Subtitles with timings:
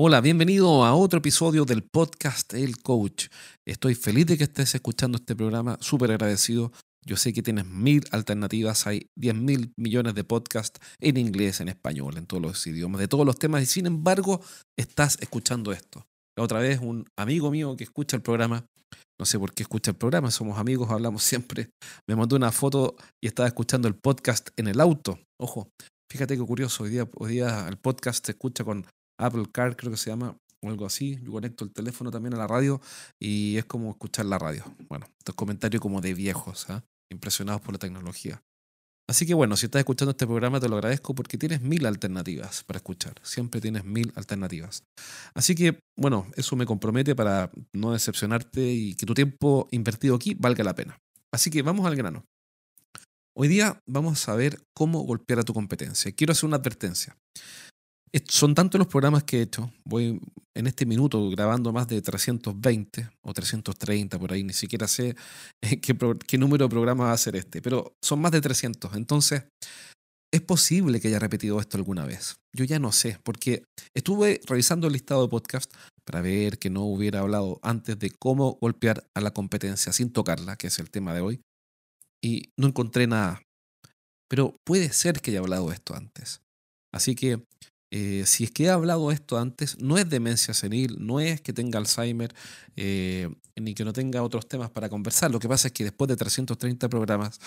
[0.00, 3.26] Hola, bienvenido a otro episodio del podcast El Coach.
[3.66, 6.70] Estoy feliz de que estés escuchando este programa, súper agradecido.
[7.04, 11.66] Yo sé que tienes mil alternativas, hay 10 mil millones de podcasts en inglés, en
[11.66, 14.40] español, en todos los idiomas, de todos los temas, y sin embargo
[14.78, 16.06] estás escuchando esto.
[16.36, 18.66] La otra vez un amigo mío que escucha el programa,
[19.18, 21.70] no sé por qué escucha el programa, somos amigos, hablamos siempre,
[22.08, 25.18] me mandó una foto y estaba escuchando el podcast en el auto.
[25.40, 25.70] Ojo,
[26.08, 26.90] fíjate qué curioso, hoy
[27.30, 28.86] día, el podcast se escucha con
[29.18, 31.18] Apple Car, creo que se llama, o algo así.
[31.22, 32.80] Yo conecto el teléfono también a la radio
[33.20, 34.64] y es como escuchar la radio.
[34.88, 36.84] Bueno, estos comentarios como de viejos, ¿ah?
[37.10, 38.42] impresionados por la tecnología.
[39.08, 42.62] Así que bueno, si estás escuchando este programa te lo agradezco porque tienes mil alternativas
[42.64, 43.14] para escuchar.
[43.22, 44.84] Siempre tienes mil alternativas.
[45.34, 50.34] Así que bueno, eso me compromete para no decepcionarte y que tu tiempo invertido aquí
[50.34, 50.98] valga la pena.
[51.32, 52.24] Así que vamos al grano.
[53.34, 56.12] Hoy día vamos a ver cómo golpear a tu competencia.
[56.12, 57.16] Quiero hacer una advertencia.
[58.28, 59.70] Son tantos los programas que he hecho.
[59.84, 60.20] Voy
[60.54, 64.42] en este minuto grabando más de 320 o 330 por ahí.
[64.42, 65.14] Ni siquiera sé
[65.62, 68.94] eh, qué, número de programa va a ser este, pero son más de 300.
[68.94, 69.44] Entonces,
[70.32, 72.36] es posible que haya repetido esto alguna vez.
[72.54, 73.64] Yo ya no sé, porque
[73.94, 75.72] estuve revisando el listado de podcast
[76.04, 80.56] para ver que no hubiera hablado antes de cómo golpear a la competencia sin tocarla,
[80.56, 81.40] que es el tema de hoy,
[82.22, 83.42] y no encontré nada.
[84.28, 86.40] Pero puede ser que haya hablado esto antes.
[86.92, 87.42] Así que
[87.90, 91.52] eh, si es que he hablado esto antes, no es demencia senil, no es que
[91.52, 92.34] tenga Alzheimer,
[92.76, 95.30] eh, ni que no tenga otros temas para conversar.
[95.30, 97.40] Lo que pasa es que después de 330 programas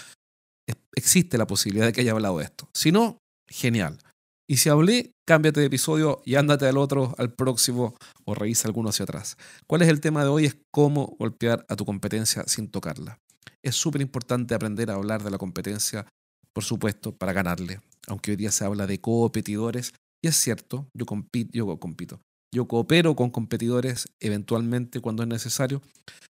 [0.95, 2.70] existe la posibilidad de que haya hablado esto.
[2.73, 3.17] Si no,
[3.48, 4.00] genial.
[4.48, 7.95] Y si hablé, cámbiate de episodio y ándate al otro, al próximo,
[8.26, 9.38] o revisa alguno hacia atrás.
[9.66, 10.45] ¿Cuál es el tema de hoy?
[10.45, 13.17] Es cómo golpear a tu competencia sin tocarla.
[13.64, 16.05] Es súper importante aprender a hablar de la competencia,
[16.52, 17.80] por supuesto, para ganarle.
[18.08, 22.21] Aunque hoy día se habla de competidores, y es cierto, yo compito, yo compito.
[22.54, 25.82] Yo coopero con competidores eventualmente cuando es necesario,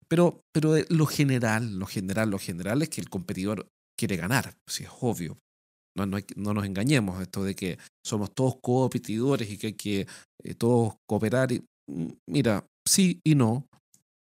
[0.08, 4.84] pero, pero lo general, lo general, lo general es que el competidor quiere ganar, si
[4.84, 5.38] es obvio.
[5.96, 10.06] No, no, no, nos engañemos, esto de que somos todos competidores y que hay que
[10.44, 11.52] eh, todos cooperar.
[11.52, 13.66] Y, mm, mira, sí y no,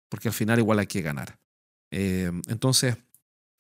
[0.10, 1.36] porque al final igual hay que ganar.
[1.92, 2.98] Eh, entonces,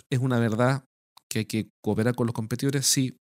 [0.10, 0.84] es una verdad
[1.30, 3.18] que hay que cooperar con los competidores, sí,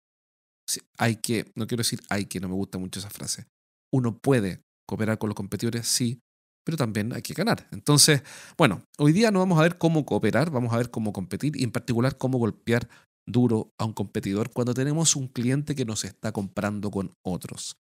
[0.98, 3.47] hay que, no quiero decir hay que, no me gusta mucho esa frase.
[3.92, 6.20] Uno puede cooperar con los competidores, sí,
[6.64, 7.69] pero también hay que ganar.
[7.72, 8.22] Entonces,
[8.56, 11.64] bueno, hoy día no vamos a ver cómo cooperar, vamos a ver cómo competir y
[11.64, 12.88] en particular cómo golpear
[13.26, 17.76] duro a un competidor cuando tenemos un cliente que nos está comprando con otros.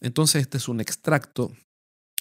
[0.00, 1.52] Entonces, este es un extracto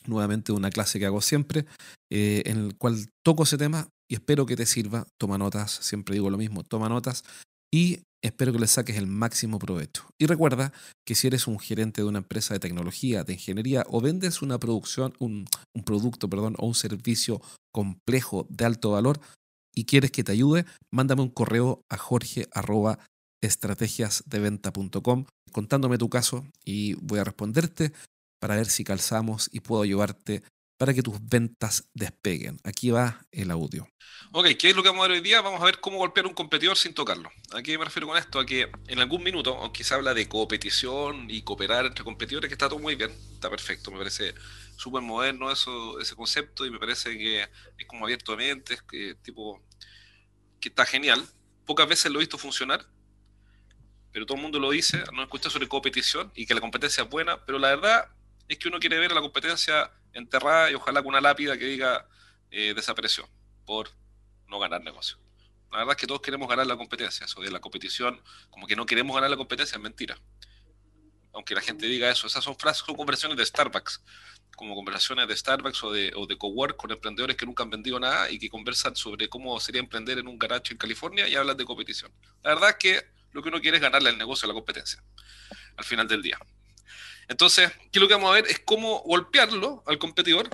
[0.06, 1.66] nuevamente de una clase que hago siempre,
[2.12, 5.06] eh, en el cual toco ese tema y espero que te sirva.
[5.20, 7.24] Toma notas, siempre digo lo mismo, toma notas
[7.74, 10.06] y espero que le saques el máximo provecho.
[10.18, 10.74] Y recuerda
[11.06, 14.60] que si eres un gerente de una empresa de tecnología, de ingeniería o vendes una
[14.60, 15.48] producción, un,
[15.86, 17.42] producto perdón, o un servicio
[17.72, 19.20] complejo de alto valor
[19.74, 22.48] y quieres que te ayude, mándame un correo a jorge
[25.52, 27.94] contándome tu caso y voy a responderte
[28.40, 30.44] para ver si calzamos y puedo ayudarte
[30.78, 32.60] para que tus ventas despeguen.
[32.64, 33.88] Aquí va el audio.
[34.32, 35.42] Ok, ¿qué es lo que vamos a ver hoy día?
[35.42, 37.30] Vamos a ver cómo golpear un competidor sin tocarlo.
[37.52, 38.40] ¿A qué me refiero con esto?
[38.40, 42.54] A que en algún minuto, aunque se habla de competición y cooperar entre competidores, que
[42.54, 44.36] está todo muy bien, está perfecto, me parece
[44.76, 49.16] súper moderno eso, ese concepto y me parece que es como abierto de mente, que,
[49.16, 49.62] tipo,
[50.60, 51.26] que está genial.
[51.66, 52.86] Pocas veces lo he visto funcionar,
[54.12, 57.10] pero todo el mundo lo dice, no escucha sobre competición y que la competencia es
[57.10, 58.10] buena, pero la verdad
[58.48, 62.08] es que uno quiere ver la competencia enterrada y ojalá con una lápida que diga
[62.52, 63.30] eh, desapareció
[63.66, 63.90] por
[64.48, 65.18] no ganar negocio.
[65.72, 67.26] La verdad es que todos queremos ganar la competencia.
[67.26, 70.18] Eso de la competición, como que no queremos ganar la competencia, es mentira.
[71.34, 74.02] Aunque la gente diga eso, esas son frases, son conversaciones de Starbucks,
[74.56, 78.00] como conversaciones de Starbucks o de, o de cowork con emprendedores que nunca han vendido
[78.00, 81.58] nada y que conversan sobre cómo sería emprender en un garage en California y hablan
[81.58, 82.12] de competición.
[82.44, 85.04] La verdad es que lo que uno quiere es ganarle el negocio a la competencia
[85.76, 86.40] al final del día.
[87.28, 90.50] Entonces, aquí lo que vamos a ver es cómo golpearlo al competidor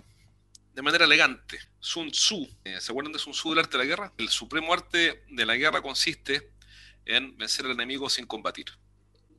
[0.74, 1.60] de manera elegante.
[1.80, 4.14] Sun Tzu, eh, ¿se acuerdan de Sun Tzu del arte de la guerra?
[4.18, 6.52] El supremo arte de la guerra consiste
[7.06, 8.66] en vencer al enemigo sin combatir.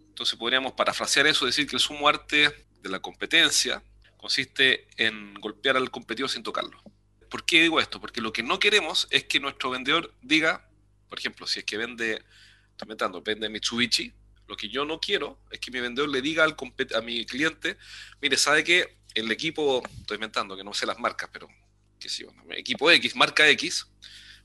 [0.08, 3.82] Entonces podríamos parafrasear eso, decir que el sumo arte de la competencia
[4.16, 6.80] consiste en golpear al competidor sin tocarlo.
[7.28, 8.00] ¿Por qué digo esto?
[8.00, 10.68] Porque lo que no queremos es que nuestro vendedor diga,
[11.08, 14.12] por ejemplo, si es que vende, estoy inventando, vende Mitsubishi,
[14.46, 16.56] lo que yo no quiero es que mi vendedor le diga al
[16.94, 17.76] a mi cliente,
[18.20, 18.98] mire, ¿sabe qué?
[19.14, 21.48] El equipo, estoy inventando, que no sé las marcas, pero
[21.98, 23.86] que sí, equipo X, marca X,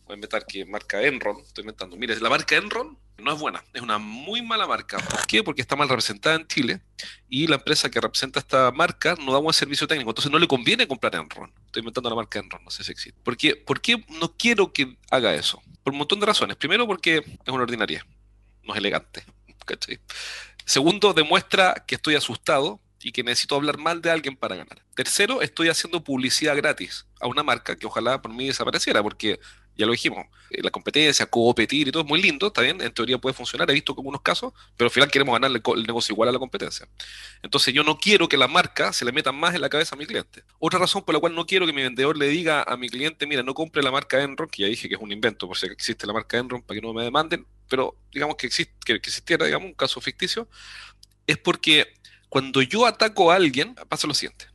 [0.05, 1.97] voy a inventar que marca Enron, estoy inventando.
[1.97, 4.97] Mire, la marca Enron no es buena, es una muy mala marca.
[4.97, 5.43] ¿Por qué?
[5.43, 6.81] Porque está mal representada en Chile
[7.27, 10.47] y la empresa que representa esta marca no da buen servicio técnico, entonces no le
[10.47, 11.51] conviene comprar Enron.
[11.65, 13.19] Estoy inventando la marca Enron, no sé si existe.
[13.23, 15.61] ¿Por qué, ¿Por qué no quiero que haga eso?
[15.83, 16.57] Por un montón de razones.
[16.57, 18.05] Primero, porque es una ordinaria,
[18.63, 19.23] no es elegante.
[20.65, 24.83] Segundo, demuestra que estoy asustado y que necesito hablar mal de alguien para ganar.
[24.95, 29.39] Tercero, estoy haciendo publicidad gratis a una marca que ojalá por mí desapareciera, porque
[29.79, 32.93] ya lo dijimos, eh, la competencia, competir y todo es muy lindo, está bien, en
[32.93, 36.27] teoría puede funcionar, he visto algunos casos, pero al final queremos ganar el negocio igual
[36.27, 36.85] a la competencia.
[37.41, 39.97] Entonces yo no quiero que la marca se le meta más en la cabeza a
[39.97, 40.43] mi cliente.
[40.59, 43.25] Otra razón por la cual no quiero que mi vendedor le diga a mi cliente,
[43.25, 45.67] mira, no compre la marca Enron, que ya dije que es un invento, por si
[45.67, 49.45] existe la marca Enron, para que no me demanden, pero digamos que, existe, que existiera,
[49.45, 50.49] digamos, un caso ficticio,
[51.25, 51.93] es porque
[52.27, 54.47] cuando yo ataco a alguien, pasa lo siguiente.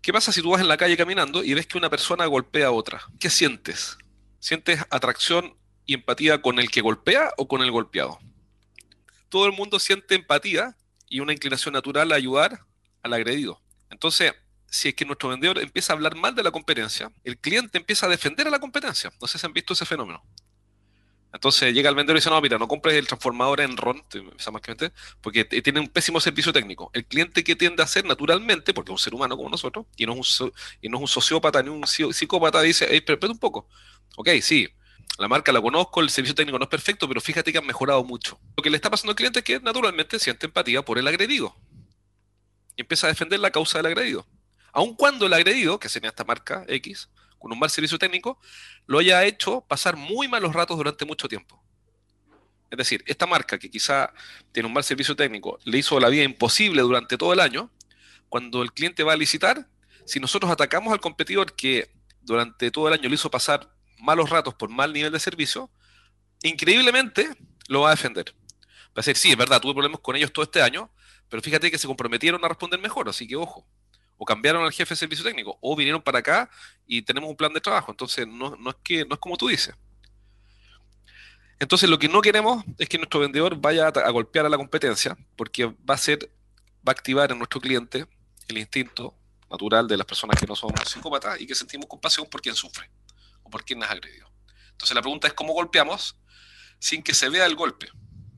[0.00, 2.68] ¿Qué pasa si tú vas en la calle caminando y ves que una persona golpea
[2.68, 3.02] a otra?
[3.18, 3.98] ¿Qué sientes?
[4.46, 5.56] ¿Sientes atracción
[5.86, 8.20] y empatía con el que golpea o con el golpeado?
[9.28, 10.76] Todo el mundo siente empatía
[11.08, 12.60] y una inclinación natural a ayudar
[13.02, 13.60] al agredido.
[13.90, 14.34] Entonces,
[14.70, 18.06] si es que nuestro vendedor empieza a hablar mal de la competencia, el cliente empieza
[18.06, 19.10] a defender a la competencia.
[19.20, 20.22] No sé si han visto ese fenómeno.
[21.32, 24.02] Entonces llega el vendedor y dice, no, mira, no compres el transformador en RON,
[25.20, 26.90] porque tiene un pésimo servicio técnico.
[26.94, 30.06] El cliente que tiende a hacer naturalmente, porque es un ser humano como nosotros, y
[30.06, 33.68] no es un, y no es un sociópata ni un psicópata, dice, espera un poco.
[34.16, 34.68] Ok, sí,
[35.18, 38.04] la marca la conozco, el servicio técnico no es perfecto, pero fíjate que han mejorado
[38.04, 38.38] mucho.
[38.56, 41.56] Lo que le está pasando al cliente es que naturalmente siente empatía por el agredido.
[42.76, 44.26] Y empieza a defender la causa del agredido.
[44.72, 47.08] Aun cuando el agredido, que sería esta marca X,
[47.38, 48.38] con un mal servicio técnico,
[48.86, 51.62] lo haya hecho pasar muy malos ratos durante mucho tiempo.
[52.70, 54.12] Es decir, esta marca que quizá
[54.52, 57.70] tiene un mal servicio técnico, le hizo la vida imposible durante todo el año,
[58.28, 59.68] cuando el cliente va a licitar,
[60.04, 61.90] si nosotros atacamos al competidor que
[62.20, 65.70] durante todo el año le hizo pasar malos ratos por mal nivel de servicio,
[66.42, 67.30] increíblemente
[67.68, 68.34] lo va a defender.
[68.88, 70.90] Va a decir, sí, es verdad, tuve problemas con ellos todo este año,
[71.28, 73.66] pero fíjate que se comprometieron a responder mejor, así que ojo
[74.18, 76.50] o cambiaron al jefe de servicio técnico, o vinieron para acá
[76.86, 77.92] y tenemos un plan de trabajo.
[77.92, 79.74] Entonces, no, es que no es como tú dices.
[81.58, 85.16] Entonces, lo que no queremos es que nuestro vendedor vaya a, golpear a la competencia,
[85.36, 86.30] porque va a ser,
[86.86, 88.06] va a activar en nuestro cliente
[88.48, 89.14] el instinto
[89.50, 92.90] natural de las personas que no son psicópatas y que sentimos compasión por quien sufre
[93.46, 94.30] o por quien nos ha agredido.
[94.72, 96.18] Entonces, la pregunta es cómo golpeamos
[96.78, 97.88] sin que se vea el golpe.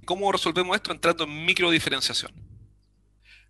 [0.05, 2.32] ¿Cómo resolvemos esto entrando en microdiferenciación?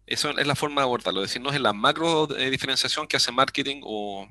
[0.07, 3.07] Eso es la forma de abordarlo, es decir, no es en la macro eh, diferenciación
[3.07, 4.27] que hace marketing o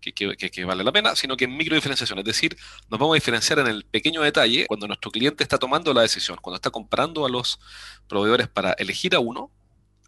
[0.00, 2.18] que, vale la pena, sino que en micro diferenciación.
[2.18, 2.56] Es decir,
[2.88, 6.38] nos vamos a diferenciar en el pequeño detalle cuando nuestro cliente está tomando la decisión,
[6.40, 7.60] cuando está comprando a los
[8.08, 9.50] proveedores para elegir a uno,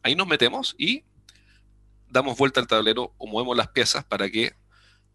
[0.03, 1.05] ahí nos metemos y
[2.09, 4.55] damos vuelta al tablero o movemos las piezas para que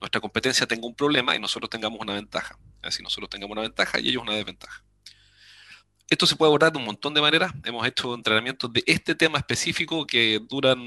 [0.04, 2.60] nuestra competencia tenga un problema y nosotros tengamos una ventaja.
[2.82, 4.84] Es decir, nosotros tengamos una ventaja y ellos una desventaja.
[6.10, 7.54] Esto se puede abordar de un montón de maneras.
[7.64, 10.78] Hemos hecho entrenamientos de este tema específico que duran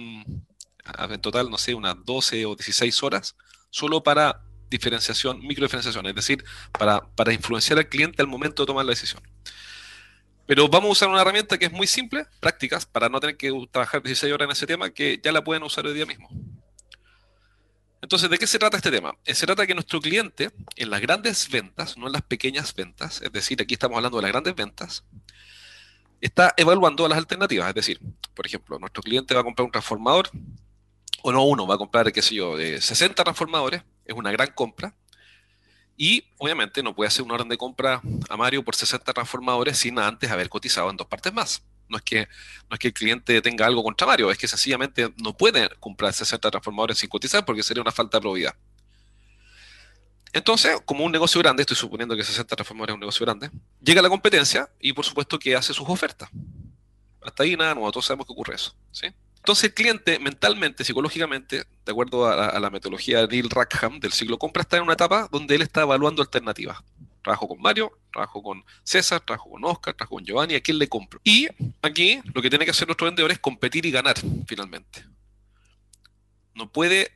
[1.08, 3.36] en total, no sé, unas 12 o 16 horas,
[3.70, 6.44] solo para diferenciación, microdiferenciación, es decir,
[6.78, 9.22] para, para influenciar al cliente al momento de tomar la decisión.
[10.44, 13.50] Pero vamos a usar una herramienta que es muy simple, prácticas, para no tener que
[13.70, 16.28] trabajar 16 horas en ese tema, que ya la pueden usar hoy día mismo.
[18.06, 19.16] Entonces, ¿de qué se trata este tema?
[19.24, 23.20] Eh, se trata que nuestro cliente, en las grandes ventas, no en las pequeñas ventas,
[23.20, 25.02] es decir, aquí estamos hablando de las grandes ventas,
[26.20, 27.68] está evaluando las alternativas.
[27.68, 28.00] Es decir,
[28.32, 30.30] por ejemplo, nuestro cliente va a comprar un transformador,
[31.20, 34.52] o no uno, va a comprar, qué sé yo, de 60 transformadores, es una gran
[34.52, 34.94] compra,
[35.96, 39.98] y obviamente no puede hacer una orden de compra a Mario por 60 transformadores sin
[39.98, 41.64] antes haber cotizado en dos partes más.
[41.88, 42.28] No es que,
[42.68, 46.12] no es que el cliente tenga algo contra Mario, es que sencillamente no puede comprar
[46.12, 48.54] 60 transformadores sin cotizar porque sería una falta de probidad.
[50.32, 53.50] Entonces, como un negocio grande, estoy suponiendo que 60 transformadores es un negocio grande,
[53.80, 56.28] llega la competencia y por supuesto que hace sus ofertas.
[57.22, 58.76] Hasta ahí nada nuevo, todos sabemos que ocurre eso.
[59.36, 64.12] Entonces el cliente mentalmente, psicológicamente, de acuerdo a, a la metodología de Neil Rackham del
[64.12, 66.78] ciclo compra, está en una etapa donde él está evaluando alternativas.
[67.26, 70.88] Trabajo con Mario, trabajo con César, trabajo con Oscar, trabajo con Giovanni, ¿a quién le
[70.88, 71.20] compro?
[71.24, 71.48] Y
[71.82, 74.14] aquí lo que tiene que hacer nuestro vendedor es competir y ganar,
[74.46, 75.04] finalmente.
[76.54, 77.10] No puede,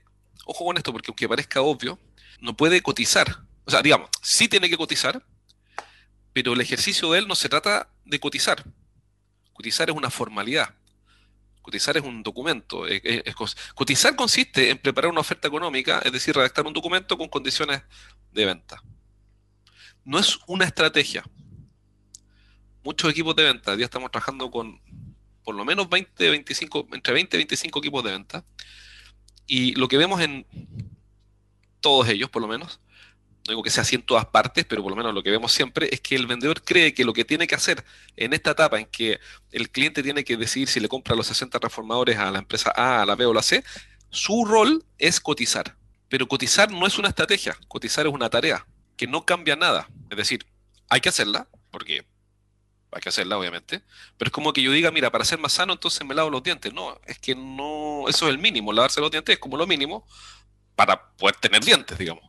[0.47, 1.97] ojo con esto, porque aunque parezca obvio,
[2.41, 3.45] no puede cotizar.
[3.65, 5.25] O sea, digamos, sí tiene que cotizar,
[6.33, 8.65] pero el ejercicio de él no se trata de cotizar.
[9.53, 10.75] Cotizar es una formalidad.
[11.63, 12.83] Cotizar es un documento.
[13.77, 17.83] cotizar consiste en preparar una oferta económica, es decir, redactar un documento con condiciones
[18.33, 18.83] de venta
[20.05, 21.25] no es una estrategia.
[22.83, 24.81] Muchos equipos de venta, ya estamos trabajando con
[25.45, 28.45] por lo menos 20, 25, entre 20 y 25 equipos de venta.
[29.47, 30.47] Y lo que vemos en
[31.81, 32.81] todos ellos, por lo menos,
[33.47, 35.53] no digo que sea así en todas partes, pero por lo menos lo que vemos
[35.53, 37.85] siempre es que el vendedor cree que lo que tiene que hacer
[38.17, 39.19] en esta etapa en que
[39.51, 43.03] el cliente tiene que decidir si le compra los 60 transformadores a la empresa A,
[43.03, 43.65] a la B o la C,
[44.11, 45.77] su rol es cotizar.
[46.09, 48.67] Pero cotizar no es una estrategia, cotizar es una tarea
[49.01, 49.89] que no cambia nada.
[50.11, 50.45] Es decir,
[50.91, 52.05] hay que hacerla, porque
[52.93, 53.81] hay que hacerla, obviamente,
[54.19, 56.43] pero es como que yo diga, mira, para ser más sano, entonces me lavo los
[56.43, 56.75] dientes.
[56.75, 60.07] No, es que no, eso es el mínimo, lavarse los dientes es como lo mínimo
[60.77, 62.25] para poder tener dientes, digamos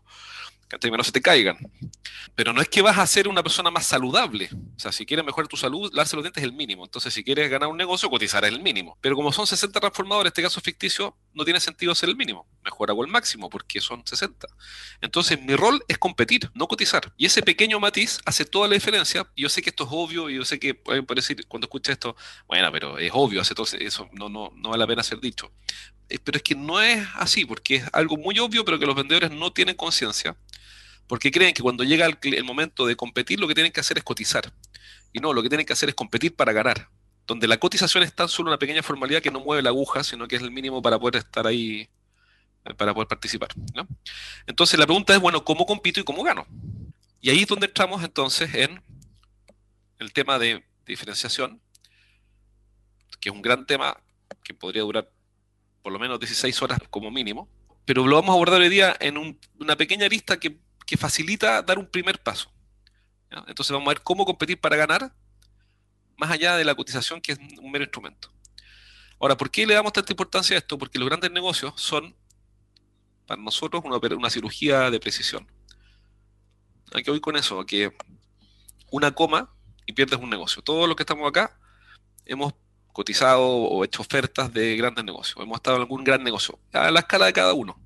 [0.79, 1.57] que no se te caigan.
[2.35, 4.49] Pero no es que vas a ser una persona más saludable.
[4.75, 6.85] O sea, si quieres mejorar tu salud, lavarse los dientes es el mínimo.
[6.85, 8.97] Entonces, si quieres ganar un negocio, cotizar es el mínimo.
[9.01, 12.47] Pero como son 60 transformadores, este caso ficticio, no tiene sentido ser el mínimo.
[12.63, 14.47] Mejor hago el máximo porque son 60.
[15.01, 17.13] Entonces, mi rol es competir, no cotizar.
[17.17, 19.27] Y ese pequeño matiz hace toda la diferencia.
[19.35, 22.15] Yo sé que esto es obvio y yo sé que pueden decir cuando escucha esto,
[22.47, 25.51] bueno, pero es obvio, hace todo eso no, no, no vale la pena ser dicho.
[26.09, 28.95] Eh, pero es que no es así, porque es algo muy obvio, pero que los
[28.95, 30.35] vendedores no tienen conciencia
[31.11, 34.03] porque creen que cuando llega el, momento de competir lo que tienen que hacer es
[34.05, 34.53] cotizar.
[35.11, 36.87] Y no, lo que tienen que hacer es competir para ganar.
[37.27, 40.25] Donde la cotización es tan solo una pequeña formalidad que no mueve la aguja, sino
[40.25, 41.89] que es el mínimo para poder estar ahí,
[42.63, 43.49] eh, para poder participar.
[44.47, 46.47] Entonces la pregunta es, bueno, ¿cómo compito y cómo gano?
[47.19, 48.81] Y ahí es donde entramos entonces en
[49.99, 51.59] el tema de diferenciación,
[53.19, 53.97] que es un gran tema
[54.45, 55.11] que podría durar
[55.81, 57.49] por lo menos 16 horas como mínimo,
[57.83, 60.57] pero lo vamos a abordar hoy día en una pequeña lista que
[60.91, 62.51] que facilita dar un primer paso.
[63.47, 65.15] Entonces vamos a ver cómo competir para ganar,
[66.17, 68.29] más allá de la cotización, que es un mero instrumento.
[69.17, 70.77] Ahora, ¿por qué le damos tanta importancia a esto?
[70.77, 72.13] Porque los grandes negocios son,
[73.25, 75.47] para nosotros, una, cirugía de precisión.
[76.91, 77.95] Hay que voy con eso, que
[78.91, 79.49] una coma
[79.85, 80.61] y pierdes un negocio.
[80.61, 81.57] Todos los que estamos acá
[82.25, 82.53] hemos
[82.91, 85.41] cotizado o hecho ofertas de grandes negocios.
[85.41, 87.79] Hemos estado en algún gran negocio, a la escala de cada uno.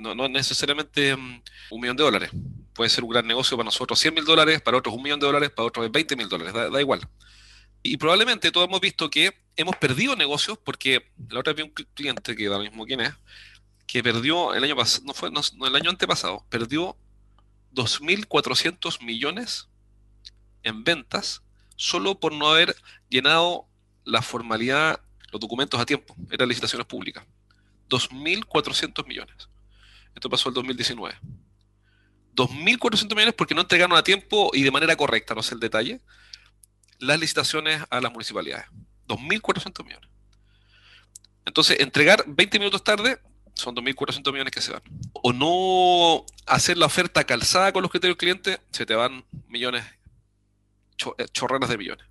[0.00, 2.30] No, necesariamente mm, un millón de dólares.
[2.74, 5.26] Puede ser un gran negocio para nosotros 100 mil dólares, para otros un millón de
[5.26, 7.00] dólares, para otros 20 mil dólares, da, igual.
[7.82, 11.86] Y probablemente todos hemos visto que hemos perdido negocios porque la otra vez vi un
[11.94, 13.14] cliente que da lo mismo quién es,
[13.86, 16.96] que perdió el año pasado, no fue no, el año antepasado, perdió
[17.74, 19.68] 2.400 millones
[20.62, 21.42] en ventas
[21.76, 22.74] solo por no haber
[23.08, 23.66] llenado
[24.04, 25.00] la formalidad,
[25.30, 27.24] los documentos a tiempo, eran licitaciones públicas.
[27.88, 29.48] 2.400 millones.
[30.16, 31.16] Esto pasó el 2019.
[32.34, 36.00] 2.400 millones porque no entregaron a tiempo y de manera correcta, no sé el detalle,
[36.98, 38.66] las licitaciones a las municipalidades.
[39.06, 40.10] 2.400 millones.
[41.44, 43.20] Entonces, entregar 20 minutos tarde
[43.54, 44.82] son 2.400 millones que se van.
[45.12, 49.84] O no hacer la oferta calzada con los criterios del cliente, se te van millones,
[51.18, 52.06] eh, chorranas de millones.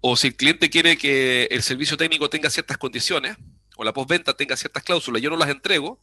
[0.00, 3.36] O si el cliente quiere que el servicio técnico tenga ciertas condiciones,
[3.76, 6.00] o la postventa tenga ciertas cláusulas, yo no las entrego,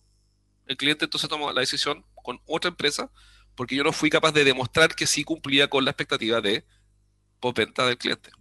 [0.68, 3.12] el cliente entonces toma la decisión con otra empresa
[3.56, 6.66] porque yo no fui capaz de demostrar que sí cumplía con la expectativa de
[7.40, 8.32] postventa del cliente.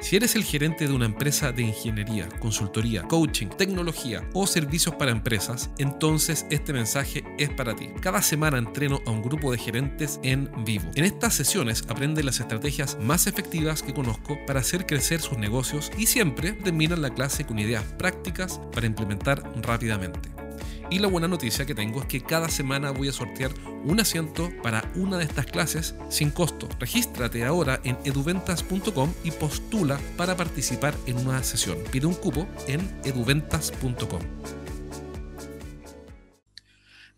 [0.00, 5.12] Si eres el gerente de una empresa de ingeniería, consultoría, coaching, tecnología o servicios para
[5.12, 7.88] empresas, entonces este mensaje es para ti.
[8.02, 10.90] Cada semana entreno a un grupo de gerentes en vivo.
[10.94, 15.90] En estas sesiones aprende las estrategias más efectivas que conozco para hacer crecer sus negocios
[15.96, 20.43] y siempre terminan la clase con ideas prácticas para implementar rápidamente.
[20.90, 23.52] Y la buena noticia que tengo es que cada semana voy a sortear
[23.84, 26.68] un asiento para una de estas clases sin costo.
[26.78, 31.78] Regístrate ahora en eduventas.com y postula para participar en una sesión.
[31.90, 34.20] Pide un cupo en eduventas.com.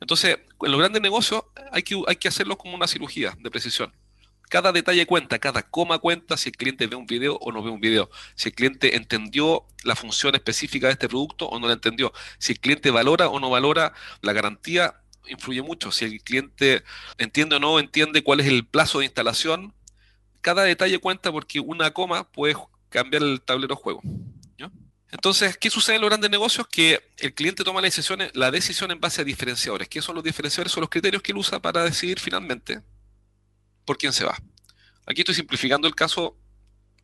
[0.00, 1.42] Entonces, en los grandes negocios
[1.73, 3.92] hay que, hay que hacerlo como una cirugía de precisión.
[4.48, 7.70] Cada detalle cuenta, cada coma cuenta si el cliente ve un video o no ve
[7.70, 11.72] un video, si el cliente entendió la función específica de este producto o no la
[11.72, 16.84] entendió, si el cliente valora o no valora la garantía, influye mucho, si el cliente
[17.18, 19.74] entiende o no entiende cuál es el plazo de instalación,
[20.42, 22.54] cada detalle cuenta porque una coma puede
[22.88, 24.02] cambiar el tablero de juego.
[25.12, 26.66] Entonces, ¿qué sucede en los grandes negocios?
[26.68, 29.88] Que el cliente toma la decisión, la decisión en base a diferenciadores.
[29.88, 30.72] ¿Qué son los diferenciadores?
[30.72, 32.82] Son los criterios que él usa para decidir finalmente
[33.87, 34.37] por quién se va.
[35.07, 36.37] Aquí estoy simplificando el caso.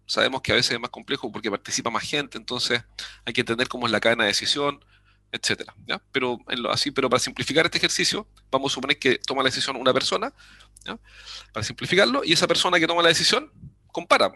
[0.04, 2.84] Sabemos que a veces es más complejo porque participa más gente, entonces
[3.24, 4.84] hay que entender cómo es la cadena de decisión,
[5.30, 5.74] etcétera.
[6.10, 6.38] Pero
[6.70, 10.34] así, pero para simplificar este ejercicio, vamos a suponer que toma la decisión una persona,
[11.52, 13.50] para simplificarlo, y esa persona que toma la decisión
[13.86, 14.32] compara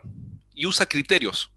[0.54, 1.50] y usa criterios.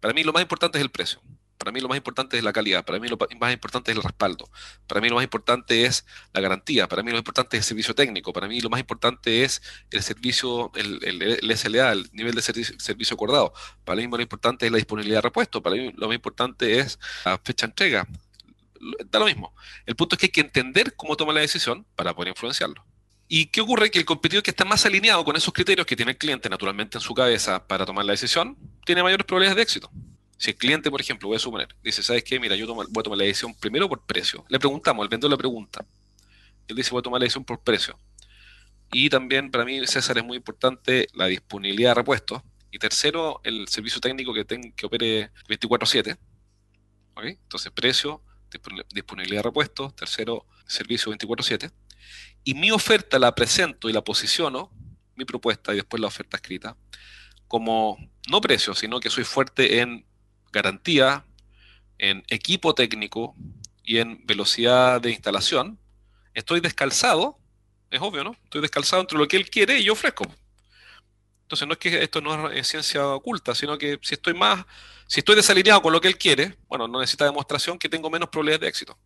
[0.00, 1.22] Para mí lo más importante es el precio.
[1.58, 4.02] Para mí lo más importante es la calidad, para mí lo más importante es el
[4.02, 4.50] respaldo,
[4.86, 7.68] para mí lo más importante es la garantía, para mí lo más importante es el
[7.68, 12.34] servicio técnico, para mí lo más importante es el servicio, el, el, SLA, el nivel
[12.34, 13.52] de servicio, acordado,
[13.84, 16.78] para mí lo más importante es la disponibilidad de repuesto, para mí lo más importante
[16.78, 18.08] es la fecha de entrega.
[19.06, 19.54] Da lo mismo.
[19.86, 22.84] El punto es que hay que entender cómo toma la decisión para poder influenciarlo.
[23.28, 23.90] ¿Y qué ocurre?
[23.90, 26.98] Que el competidor que está más alineado con esos criterios que tiene el cliente naturalmente
[26.98, 29.90] en su cabeza para tomar la decisión, tiene mayores probabilidades de éxito.
[30.36, 32.38] Si el cliente, por ejemplo, voy a suponer, dice, ¿sabes qué?
[32.38, 34.44] Mira, yo voy a tomar la decisión primero por precio.
[34.48, 35.84] Le preguntamos, el vendedor le pregunta.
[36.68, 37.98] Él dice, voy a tomar la decisión por precio.
[38.92, 42.42] Y también para mí, César, es muy importante la disponibilidad de repuestos.
[42.70, 46.18] Y tercero, el servicio técnico que, que opere 24/7.
[47.22, 48.22] Entonces, precio,
[48.92, 49.96] disponibilidad de repuestos.
[49.96, 51.72] Tercero, servicio 24/7
[52.46, 54.70] y mi oferta la presento y la posiciono,
[55.16, 56.76] mi propuesta y después la oferta escrita,
[57.48, 57.98] como
[58.30, 60.05] no precio, sino que soy fuerte en
[60.56, 61.24] garantía,
[61.98, 63.34] en equipo técnico
[63.82, 65.78] y en velocidad de instalación,
[66.34, 67.38] estoy descalzado,
[67.90, 68.36] es obvio, ¿no?
[68.44, 70.24] Estoy descalzado entre lo que él quiere y yo ofrezco.
[71.42, 74.66] Entonces no es que esto no es ciencia oculta, sino que si estoy más,
[75.06, 78.28] si estoy desalineado con lo que él quiere, bueno, no necesita demostración que tengo menos
[78.28, 78.98] probabilidades de éxito.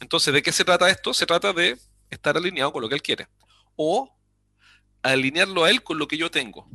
[0.00, 1.12] Entonces, ¿de qué se trata esto?
[1.12, 3.28] Se trata de estar alineado con lo que él quiere.
[3.76, 4.16] O
[5.02, 6.66] alinearlo a él con lo que yo tengo.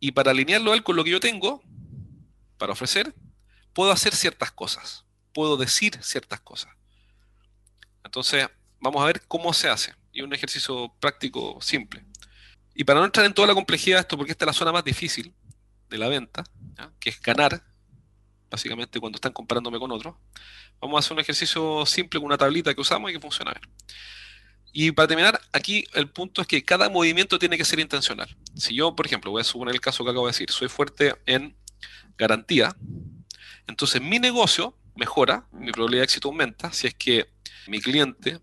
[0.00, 1.62] Y para alinearlo a él con lo que yo tengo,
[2.58, 3.14] para ofrecer,
[3.72, 5.04] puedo hacer ciertas cosas.
[5.32, 6.72] Puedo decir ciertas cosas.
[8.04, 8.48] Entonces,
[8.80, 9.94] vamos a ver cómo se hace.
[10.12, 12.04] Y un ejercicio práctico simple.
[12.74, 14.72] Y para no entrar en toda la complejidad de esto, porque esta es la zona
[14.72, 15.34] más difícil
[15.88, 16.44] de la venta,
[16.98, 17.62] que es ganar,
[18.50, 20.14] básicamente cuando están comparándome con otros,
[20.80, 23.74] vamos a hacer un ejercicio simple con una tablita que usamos y que funciona bien.
[24.72, 28.34] Y para terminar, aquí el punto es que cada movimiento tiene que ser intencional.
[28.54, 31.14] Si yo, por ejemplo, voy a suponer el caso que acabo de decir, soy fuerte
[31.26, 31.56] en
[32.16, 32.76] garantía,
[33.70, 37.28] entonces mi negocio mejora, mi probabilidad de éxito aumenta si es que
[37.66, 38.40] mi cliente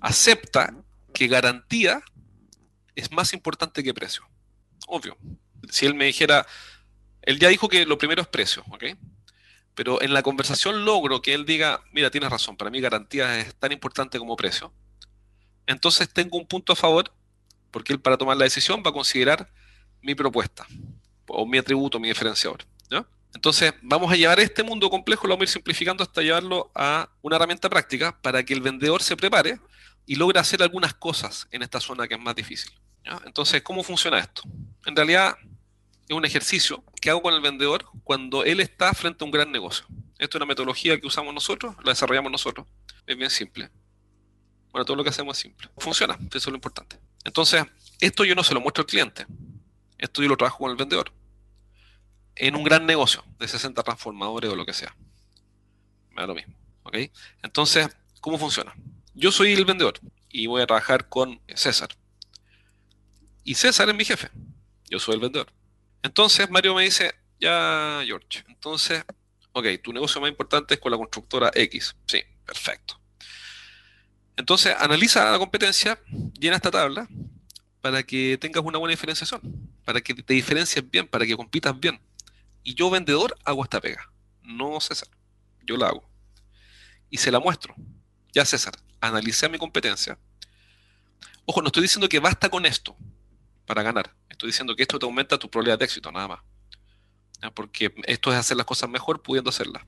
[0.00, 0.74] acepta
[1.14, 2.02] que garantía
[2.94, 4.28] es más importante que precio.
[4.88, 5.16] Obvio.
[5.70, 6.46] Si él me dijera,
[7.22, 8.84] él ya dijo que lo primero es precio, ¿ok?
[9.74, 13.54] Pero en la conversación logro que él diga, mira, tienes razón, para mí garantía es
[13.54, 14.72] tan importante como precio
[15.66, 17.12] entonces tengo un punto a favor,
[17.70, 19.48] porque él para tomar la decisión va a considerar
[20.00, 20.66] mi propuesta,
[21.28, 22.64] o mi atributo, mi diferenciador.
[23.34, 27.08] Entonces, vamos a llevar este mundo complejo, lo vamos a ir simplificando hasta llevarlo a
[27.22, 29.58] una herramienta práctica para que el vendedor se prepare
[30.06, 32.72] y logre hacer algunas cosas en esta zona que es más difícil.
[33.24, 34.42] Entonces, ¿cómo funciona esto?
[34.86, 35.36] En realidad,
[36.08, 39.50] es un ejercicio que hago con el vendedor cuando él está frente a un gran
[39.50, 39.86] negocio.
[40.18, 42.66] Esto es una metodología que usamos nosotros, la desarrollamos nosotros.
[43.06, 43.70] Es bien simple.
[44.70, 45.68] Bueno, todo lo que hacemos es simple.
[45.78, 46.98] Funciona, eso es lo importante.
[47.24, 47.64] Entonces,
[48.00, 49.26] esto yo no se lo muestro al cliente.
[49.98, 51.12] Esto yo lo trabajo con el vendedor.
[52.36, 54.96] En un gran negocio de 60 transformadores o lo que sea.
[56.10, 56.54] Me da lo mismo.
[56.82, 56.96] ¿Ok?
[57.42, 57.88] Entonces,
[58.20, 58.74] ¿cómo funciona?
[59.14, 61.90] Yo soy el vendedor y voy a trabajar con César.
[63.44, 64.30] Y César es mi jefe.
[64.88, 65.52] Yo soy el vendedor.
[66.02, 68.44] Entonces, Mario me dice, ya, George.
[68.48, 69.04] Entonces,
[69.52, 71.94] ok, tu negocio más importante es con la constructora X.
[72.06, 72.98] Sí, perfecto.
[74.36, 76.00] Entonces, analiza la competencia,
[76.38, 77.06] llena esta tabla
[77.80, 79.40] para que tengas una buena diferenciación,
[79.84, 82.00] para que te diferencies bien, para que compitas bien.
[82.62, 84.10] Y yo, vendedor, hago esta pega.
[84.42, 85.08] No César.
[85.64, 86.08] Yo la hago.
[87.10, 87.74] Y se la muestro.
[88.32, 90.18] Ya, César, analicé mi competencia.
[91.44, 92.96] Ojo, no estoy diciendo que basta con esto
[93.66, 94.14] para ganar.
[94.28, 96.40] Estoy diciendo que esto te aumenta tu probabilidad de éxito, nada más.
[97.54, 99.84] Porque esto es hacer las cosas mejor pudiendo hacerlas.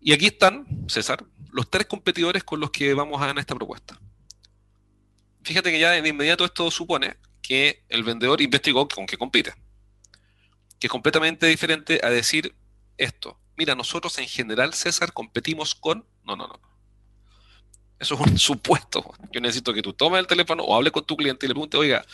[0.00, 3.98] Y aquí están, César, los tres competidores con los que vamos a ganar esta propuesta.
[5.44, 9.54] Fíjate que ya de inmediato esto supone que el vendedor investigó con qué compite.
[10.82, 12.56] Que es completamente diferente a decir
[12.98, 13.38] esto.
[13.56, 16.04] Mira, nosotros en general, César, competimos con...
[16.24, 16.60] No, no, no.
[18.00, 19.14] Eso es un supuesto.
[19.30, 21.76] Yo necesito que tú tomes el teléfono o hable con tu cliente y le pregunte,
[21.76, 22.04] oiga,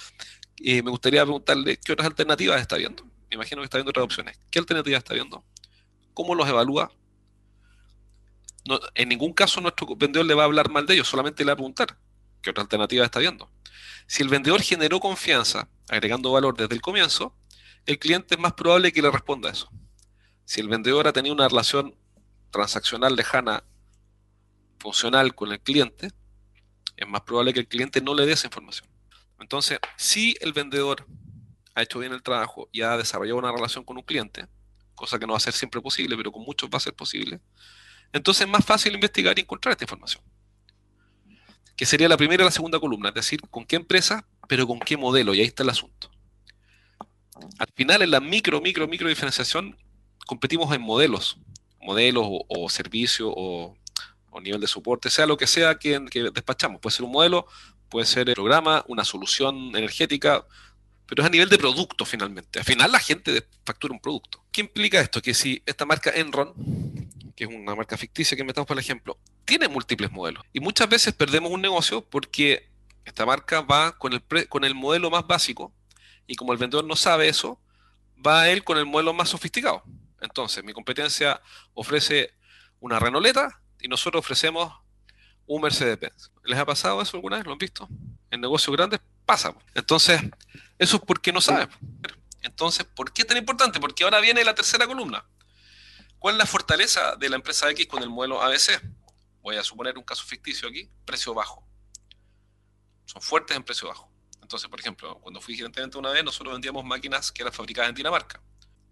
[0.59, 3.05] eh, me gustaría preguntarle qué otras alternativas está viendo.
[3.31, 4.39] Me imagino que está viendo otras opciones.
[4.51, 5.43] ¿Qué alternativas está viendo?
[6.13, 6.93] ¿Cómo los evalúa?
[8.95, 11.53] en ningún caso nuestro vendedor le va a hablar mal de ellos, solamente le va
[11.55, 11.97] a preguntar
[12.43, 13.51] qué otra alternativa está viendo.
[14.07, 17.35] Si el vendedor generó confianza agregando valor desde el comienzo,
[17.89, 19.71] el cliente es más probable que le responda eso.
[20.45, 21.97] Si el vendedor ha tenido una relación
[22.51, 23.65] transaccional lejana,
[24.79, 26.11] funcional con el cliente,
[26.99, 28.87] es más probable que el cliente no le dé esa información.
[29.41, 31.07] Entonces, si el vendedor
[31.75, 34.47] ha hecho bien el trabajo y ha desarrollado una relación con un cliente,
[34.95, 37.41] cosa que no va a ser siempre posible, pero con muchos va a ser posible,
[38.13, 40.23] entonces es más fácil investigar y encontrar esta información.
[41.75, 44.79] Que sería la primera y la segunda columna, es decir, con qué empresa, pero con
[44.79, 46.11] qué modelo, y ahí está el asunto.
[47.59, 49.77] Al final, en la micro, micro, micro diferenciación,
[50.27, 51.39] competimos en modelos,
[51.81, 53.77] modelos o, servicios o,
[54.41, 55.99] nivel de soporte, sea lo que sea que,
[56.33, 56.81] despachamos.
[56.81, 57.47] Puede ser un modelo,
[57.89, 60.47] puede ser el programa, una solución energética,
[61.07, 62.61] pero es a nivel de producto finalmente.
[62.61, 64.45] Al final la gente factura un producto.
[64.53, 65.21] ¿Qué implica esto?
[65.21, 66.55] Que si esta marca Enron
[67.39, 70.45] que es una marca ficticia que metamos por ejemplo, tiene múltiples modelos.
[70.53, 72.69] Y muchas veces perdemos un negocio porque
[73.05, 75.73] esta marca va con el, con el modelo más básico
[76.29, 77.61] y como el vendedor no sabe eso,
[78.25, 79.83] va él con el modelo más sofisticado.
[80.21, 81.41] Entonces, mi competencia
[81.75, 82.35] ofrece
[82.81, 84.73] una Renoleta y nosotros ofrecemos
[85.47, 86.31] un Mercedes-Benz.
[86.45, 87.47] ¿Les ha pasado eso alguna vez?
[87.47, 87.89] ¿Lo han visto?
[88.31, 89.55] En negocios grandes pasa.
[89.75, 90.21] Entonces,
[90.79, 91.69] eso es porque no saben.
[92.43, 93.81] Entonces, ¿por qué es tan importante?
[93.81, 95.25] Porque ahora viene la tercera columna.
[96.19, 98.83] ¿Cuál es la fortaleza de la empresa X con el modelo ABC?
[99.41, 101.67] Voy a suponer un caso ficticio aquí, precio bajo.
[103.07, 104.11] Son fuertes en precio bajo.
[104.49, 107.95] Entonces, por ejemplo, cuando fui gerente una vez, nosotros vendíamos máquinas que eran fabricadas en
[107.95, 108.41] Dinamarca.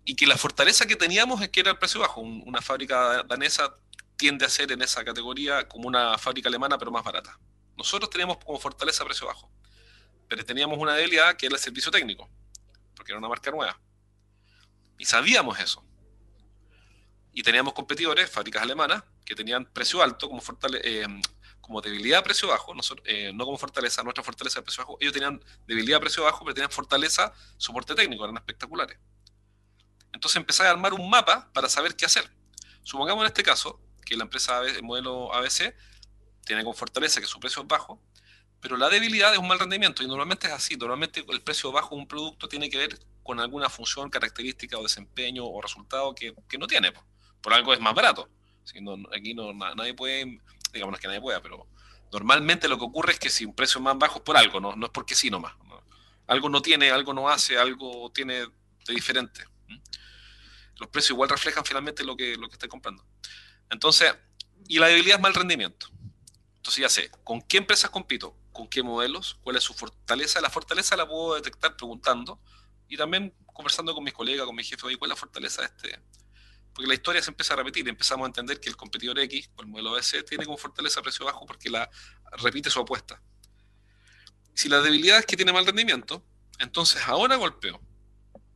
[0.05, 2.21] Y que la fortaleza que teníamos es que era el precio bajo.
[2.21, 3.75] Una fábrica danesa
[4.19, 7.41] tiende a ser en esa categoría como una fábrica alemana, pero más barata.
[7.75, 9.51] Nosotros teníamos como fortaleza precio bajo.
[10.29, 12.29] Pero teníamos una debilidad que era el servicio técnico,
[12.95, 13.81] porque era una marca nueva.
[14.99, 15.83] Y sabíamos eso.
[17.33, 20.43] Y teníamos competidores, fábricas alemanas, que tenían precio alto como,
[20.83, 21.07] eh,
[21.67, 22.73] como debilidad precio bajo,
[23.05, 24.97] eh, no como fortaleza, nuestra fortaleza de precio bajo.
[25.01, 28.99] Ellos tenían debilidad precio bajo, pero tenían fortaleza, soporte técnico, eran espectaculares.
[30.13, 32.31] Entonces empecé a armar un mapa para saber qué hacer.
[32.85, 35.75] Supongamos en este caso que la empresa el modelo ABC
[36.45, 38.01] tiene como fortaleza que su precio es bajo,
[38.61, 40.77] pero la debilidad es un mal rendimiento y normalmente es así.
[40.77, 44.83] Normalmente el precio bajo de un producto tiene que ver con alguna función, característica o
[44.85, 46.93] desempeño o resultado que, no tiene.
[47.43, 48.29] Por algo es más barato.
[49.13, 50.41] aquí no, nadie puede,
[50.77, 51.67] digamos que nadie pueda, pero
[52.13, 54.61] normalmente lo que ocurre es que si un precio es más bajo es por algo,
[54.61, 55.55] no, no es porque sí nomás.
[56.27, 59.45] Algo no tiene, algo no hace, algo tiene de diferente.
[60.77, 63.05] Los precios igual reflejan finalmente lo que, lo que comprando.
[63.71, 64.15] Entonces,
[64.69, 65.89] y la debilidad es mal rendimiento.
[66.57, 68.37] Entonces ya sé, ¿con qué empresas compito?
[68.53, 69.39] ¿Con qué modelos?
[69.43, 70.41] ¿Cuál es su fortaleza?
[70.41, 72.41] La fortaleza la puedo detectar preguntando
[72.89, 76.01] y también conversando con mis colegas, con mi jefe, ¿cuál es la fortaleza de este?
[76.77, 79.63] Porque la historia se empieza a repetir empezamos a entender que el competidor X, o
[79.63, 81.89] el modelo ABC, tiene como fortaleza precio bajo porque la
[82.33, 83.23] repite su apuesta.
[84.53, 86.23] Si la debilidad es que tiene mal rendimiento,
[86.59, 87.81] entonces ahora golpeo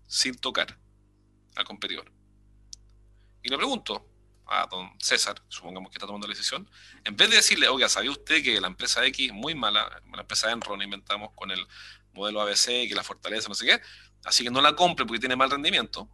[0.06, 0.78] sin tocar
[1.56, 2.12] al competidor.
[3.42, 4.06] Y le pregunto,
[4.46, 6.70] a don César, supongamos que está tomando la decisión,
[7.04, 10.02] en vez de decirle, oiga, ¿sabía usted que la empresa X es muy mala?
[10.12, 11.66] La empresa Enron inventamos con el
[12.12, 13.80] modelo ABC, que la fortaleza, no sé qué,
[14.24, 16.11] así que no la compre porque tiene mal rendimiento,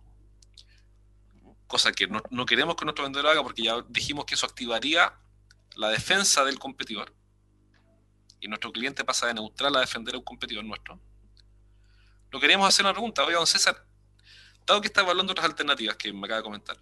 [1.66, 5.12] cosa que no, queremos que nuestro vendedor haga porque ya dijimos que eso activaría
[5.74, 7.12] la defensa del competidor
[8.40, 11.00] y nuestro cliente pasa de neutral a defender a un competidor nuestro.
[12.31, 13.87] Lo queríamos hacer una pregunta, oiga, don César,
[14.66, 16.76] dado que está evaluando otras alternativas que me acaba de comentar,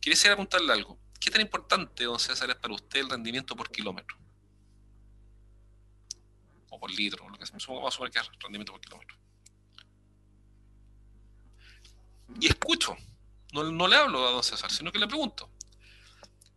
[0.00, 0.98] Quería preguntarle algo.
[1.18, 4.16] ¿Qué tan importante, don César, es para usted el rendimiento por kilómetro?
[6.70, 7.58] O por litro, lo que sea.
[7.68, 9.16] Vamos a suponer que es rendimiento por kilómetro.
[12.40, 12.96] Y escucho.
[13.52, 15.50] No, le hablo a don César, sino que le pregunto.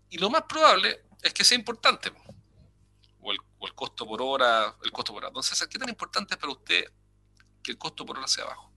[0.10, 2.12] Y lo más probable es que sea importante.
[3.22, 5.34] O el, o el costo por hora, el costo por hora.
[5.34, 6.92] Don César, ¿qué tan importante es para usted
[7.64, 8.72] que el costo por hora sea bajo?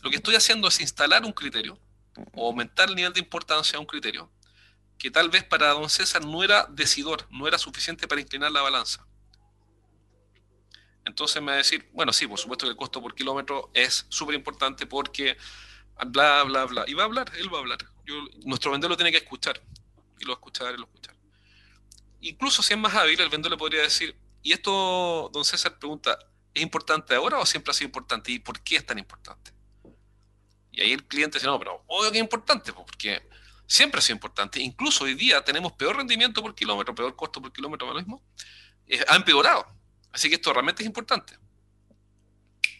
[0.00, 1.78] Lo que estoy haciendo es instalar un criterio
[2.34, 4.30] o aumentar el nivel de importancia a un criterio
[4.98, 8.62] que tal vez para don César no era decidor, no era suficiente para inclinar la
[8.62, 9.06] balanza.
[11.04, 14.06] Entonces me va a decir, bueno, sí, por supuesto que el costo por kilómetro es
[14.08, 15.38] súper importante porque
[16.06, 16.84] bla, bla, bla.
[16.86, 17.78] Y va a hablar, él va a hablar.
[18.44, 19.60] nuestro vendedor lo tiene que escuchar.
[20.18, 21.14] Y lo escuchar, y lo escuchar.
[22.20, 26.18] Incluso si es más hábil, el vendedor le podría decir, y esto, don César pregunta,
[26.54, 28.32] ¿es importante ahora o siempre ha sido importante?
[28.32, 29.52] ¿Y por qué es tan importante?
[30.72, 33.28] Y ahí el cliente dice, no, pero obvio que es importante, porque
[33.66, 34.60] siempre ha sido importante.
[34.60, 38.22] Incluso hoy día tenemos peor rendimiento por kilómetro, peor costo por kilómetro, lo mismo.
[39.08, 39.66] ha empeorado.
[40.12, 41.38] Así que esto realmente es importante.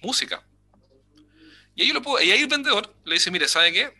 [0.02, 0.44] Música.
[1.78, 3.94] Y ahí, el vendedor le dice, mire, ¿sabe qué?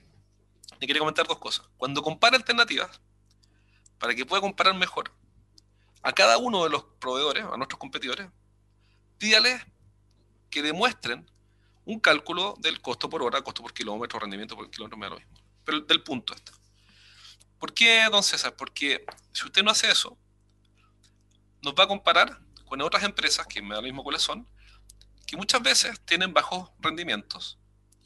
[0.81, 1.65] Le quiere comentar dos cosas.
[1.77, 3.01] Cuando compara alternativas,
[4.01, 5.13] para que pueda comparar mejor,
[6.03, 8.29] a cada uno de los proveedores, a nuestros competidores,
[9.17, 9.65] pídale
[10.51, 11.31] que demuestren
[11.85, 15.19] un cálculo del costo por hora, costo por kilómetro, rendimiento por kilómetro, me da lo
[15.19, 15.35] mismo.
[15.65, 16.51] Pero del punto está.
[17.61, 18.57] ¿Por qué, don César?
[18.57, 20.19] Porque si usted no hace eso,
[21.63, 24.49] nos va a comparar con otras empresas, que me da lo mismo cuáles son,
[25.29, 27.58] que muchas veces tienen bajos rendimientos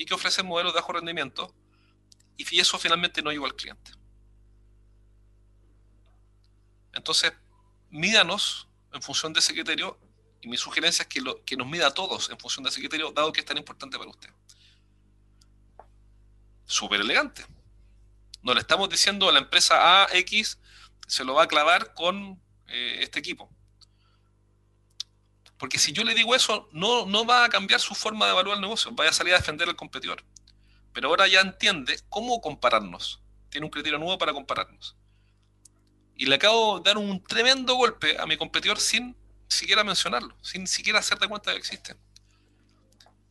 [0.02, 1.54] y que ofrecen modelos de bajo rendimiento
[2.36, 3.92] y eso finalmente no llegó al cliente.
[6.92, 7.32] Entonces,
[7.88, 9.96] mídanos en función de ese criterio
[10.40, 13.12] y mi sugerencia es que, que nos mida a todos en función de ese criterio,
[13.12, 14.28] dado que es tan importante para usted.
[16.66, 17.46] Súper elegante.
[18.42, 20.58] No le estamos diciendo a la empresa AX
[21.06, 23.48] se lo va a clavar con eh, este equipo.
[25.62, 28.56] Porque si yo le digo eso, no, no va a cambiar su forma de evaluar
[28.56, 30.24] el negocio, vaya a salir a defender al competidor.
[30.92, 33.20] Pero ahora ya entiende cómo compararnos.
[33.48, 34.96] Tiene un criterio nuevo para compararnos.
[36.16, 39.14] Y le acabo de dar un tremendo golpe a mi competidor sin
[39.46, 41.96] siquiera mencionarlo, sin siquiera hacerte cuenta de que existen.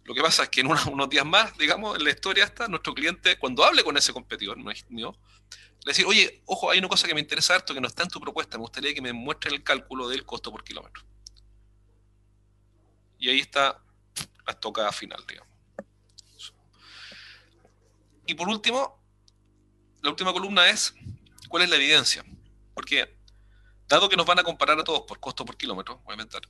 [0.06, 2.94] Lo que pasa es que en unos días más, digamos, en la historia esta, nuestro
[2.94, 4.56] cliente, cuando hable con ese competidor
[4.88, 5.17] mío,
[5.84, 8.10] le decir, oye, ojo, hay una cosa que me interesa harto que no está en
[8.10, 11.11] tu propuesta, me gustaría que me muestre el cálculo del costo por kilómetro.
[13.22, 13.80] Y ahí está
[14.48, 15.54] la estocada final, digamos.
[18.26, 19.00] Y por último,
[20.02, 20.96] la última columna es,
[21.48, 22.26] ¿cuál es la evidencia?
[22.74, 23.16] Porque,
[23.88, 26.42] dado que nos van a comparar a todos por costo por kilómetro, voy a inventar,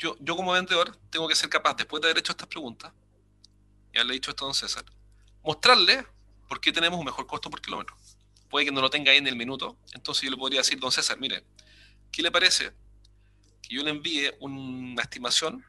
[0.00, 2.92] yo, yo como vendedor tengo que ser capaz, después de haber hecho estas preguntas,
[3.94, 4.84] ya le he dicho esto a don César,
[5.44, 6.04] mostrarle
[6.48, 7.96] por qué tenemos un mejor costo por kilómetro.
[8.50, 10.90] Puede que no lo tenga ahí en el minuto, entonces yo le podría decir, don
[10.90, 11.44] César, mire,
[12.10, 12.72] ¿qué le parece
[13.72, 15.64] que yo le envíe una estimación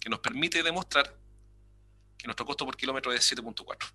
[0.00, 1.16] que nos permite demostrar
[2.18, 3.92] que nuestro costo por kilómetro es 7.4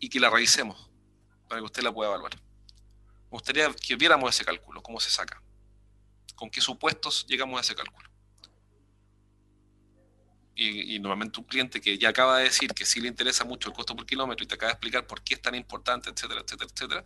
[0.00, 0.90] y que la revisemos
[1.48, 2.34] para que usted la pueda evaluar.
[2.34, 5.40] Me gustaría que viéramos ese cálculo, cómo se saca,
[6.34, 8.10] con qué supuestos llegamos a ese cálculo.
[10.56, 13.74] Y, normalmente un cliente que ya acaba de decir que sí le interesa mucho el
[13.74, 16.70] costo por kilómetro y te acaba de explicar por qué es tan importante, etcétera, etcétera,
[16.72, 17.04] etcétera,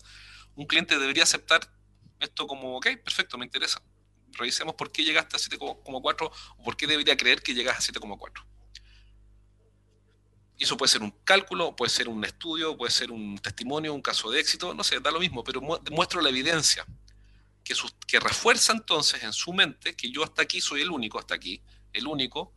[0.55, 1.61] un cliente debería aceptar
[2.21, 3.83] esto como, ok, perfecto, me interesa.
[4.33, 8.45] Revisemos por qué llegaste a 7,4 o por qué debería creer que llegas a 7,4.
[10.59, 14.03] Y eso puede ser un cálculo, puede ser un estudio, puede ser un testimonio, un
[14.03, 16.85] caso de éxito, no sé, da lo mismo, pero muestro la evidencia
[17.63, 17.75] que,
[18.07, 21.63] que refuerza entonces en su mente que yo hasta aquí soy el único, hasta aquí,
[21.93, 22.53] el único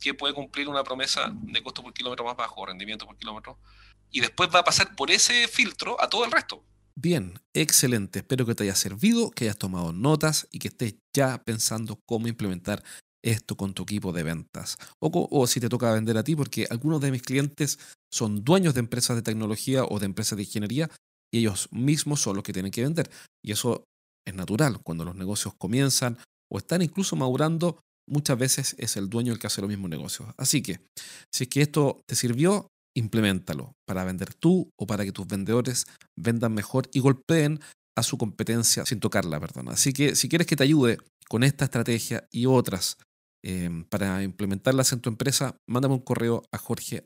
[0.00, 3.58] que puede cumplir una promesa de costo por kilómetro más bajo, rendimiento por kilómetro,
[4.10, 6.64] y después va a pasar por ese filtro a todo el resto.
[7.00, 8.18] Bien, excelente.
[8.18, 12.26] Espero que te haya servido, que hayas tomado notas y que estés ya pensando cómo
[12.26, 12.82] implementar
[13.22, 14.78] esto con tu equipo de ventas.
[14.98, 17.78] O, si te toca vender a ti, porque algunos de mis clientes
[18.12, 20.90] son dueños de empresas de tecnología o de empresas de ingeniería
[21.32, 23.08] y ellos mismos son los que tienen que vender.
[23.44, 23.84] Y eso
[24.26, 24.80] es natural.
[24.82, 26.18] Cuando los negocios comienzan
[26.50, 30.30] o están incluso madurando, muchas veces es el dueño el que hace los mismos negocios.
[30.36, 30.80] Así que,
[31.32, 32.66] si es que esto te sirvió,
[32.98, 37.60] implementalo para vender tú o para que tus vendedores vendan mejor y golpeen
[37.96, 39.68] a su competencia sin tocarla, perdón.
[39.68, 42.96] Así que si quieres que te ayude con esta estrategia y otras
[43.42, 47.04] Em, para implementarlas en tu empresa, mándame un correo a jorge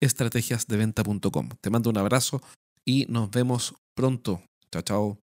[0.00, 1.48] estrategiasdeventa.com.
[1.60, 2.42] Te mando un abrazo
[2.84, 4.42] y nos vemos pronto.
[4.70, 5.27] Chao, chao.